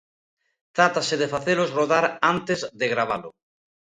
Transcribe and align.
Trátase 0.75 1.15
de 1.21 1.31
facelos 1.33 1.73
rodar 1.77 2.05
antes 2.33 2.59
de 2.79 2.85
gravalo. 2.93 3.29